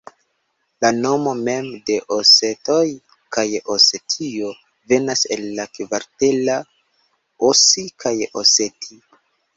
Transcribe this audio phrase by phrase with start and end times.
[0.85, 2.87] La nomo mem de osetoj
[3.37, 4.49] kaj Osetio
[4.93, 6.57] venas el la kartvela
[7.53, 9.01] osi kaj Oseti.